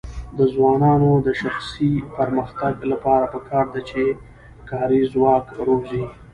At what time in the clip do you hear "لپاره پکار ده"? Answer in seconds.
2.91-3.81